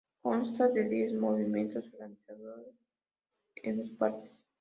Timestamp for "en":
3.61-3.77